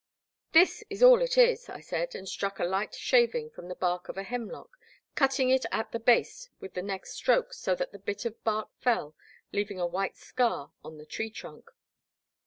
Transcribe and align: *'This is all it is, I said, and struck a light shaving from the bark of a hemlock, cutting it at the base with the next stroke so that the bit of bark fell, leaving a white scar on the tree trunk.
*'This 0.53 0.83
is 0.89 1.03
all 1.03 1.21
it 1.21 1.37
is, 1.37 1.69
I 1.69 1.79
said, 1.79 2.15
and 2.15 2.27
struck 2.27 2.57
a 2.57 2.63
light 2.63 2.95
shaving 2.95 3.51
from 3.51 3.67
the 3.67 3.75
bark 3.75 4.09
of 4.09 4.17
a 4.17 4.23
hemlock, 4.23 4.75
cutting 5.13 5.51
it 5.51 5.63
at 5.71 5.91
the 5.91 5.99
base 5.99 6.49
with 6.59 6.73
the 6.73 6.81
next 6.81 7.11
stroke 7.13 7.53
so 7.53 7.75
that 7.75 7.91
the 7.91 7.99
bit 7.99 8.25
of 8.25 8.43
bark 8.43 8.69
fell, 8.79 9.15
leaving 9.51 9.79
a 9.79 9.85
white 9.85 10.17
scar 10.17 10.71
on 10.83 10.97
the 10.97 11.05
tree 11.05 11.29
trunk. 11.29 11.69